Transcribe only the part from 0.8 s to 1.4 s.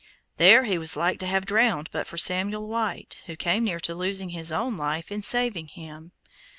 like to